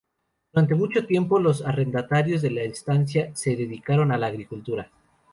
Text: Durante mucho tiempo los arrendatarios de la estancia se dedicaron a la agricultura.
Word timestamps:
Durante 0.51 0.73
mucho 0.73 1.05
tiempo 1.05 1.37
los 1.37 1.61
arrendatarios 1.63 2.41
de 2.41 2.49
la 2.49 2.63
estancia 2.63 3.29
se 3.35 3.55
dedicaron 3.55 4.11
a 4.11 4.17
la 4.17 4.25
agricultura. 4.25 4.89